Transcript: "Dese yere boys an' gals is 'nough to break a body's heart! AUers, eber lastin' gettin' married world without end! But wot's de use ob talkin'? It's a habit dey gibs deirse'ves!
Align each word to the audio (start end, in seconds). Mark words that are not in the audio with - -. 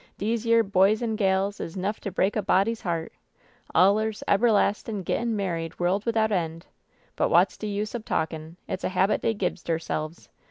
"Dese 0.17 0.45
yere 0.47 0.63
boys 0.63 1.03
an' 1.03 1.15
gals 1.15 1.59
is 1.59 1.77
'nough 1.77 1.99
to 1.99 2.09
break 2.11 2.35
a 2.35 2.41
body's 2.41 2.81
heart! 2.81 3.13
AUers, 3.75 4.23
eber 4.27 4.51
lastin' 4.51 5.03
gettin' 5.03 5.35
married 5.35 5.79
world 5.79 6.07
without 6.07 6.31
end! 6.31 6.65
But 7.15 7.29
wot's 7.29 7.55
de 7.55 7.67
use 7.67 7.93
ob 7.93 8.03
talkin'? 8.03 8.57
It's 8.67 8.83
a 8.83 8.89
habit 8.89 9.21
dey 9.21 9.35
gibs 9.35 9.61
deirse'ves! 9.63 10.29